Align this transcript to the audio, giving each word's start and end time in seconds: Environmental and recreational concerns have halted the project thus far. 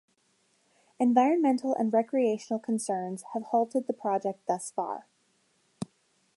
Environmental 0.99 1.75
and 1.75 1.93
recreational 1.93 2.59
concerns 2.59 3.21
have 3.33 3.43
halted 3.43 3.85
the 3.85 3.93
project 3.93 4.47
thus 4.47 4.71
far. 4.71 5.05